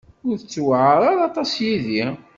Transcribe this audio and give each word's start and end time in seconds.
Ur 0.27 0.35
ttewɛaṛ 0.37 1.01
aṭas 1.27 1.51
yid-i. 1.63 2.03